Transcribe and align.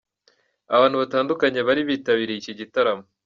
Abantu 0.75 0.95
batandukanye 1.01 1.59
bari 1.67 1.81
bitabiriye 1.89 2.39
iki 2.41 2.53
gitaramo. 2.59 3.03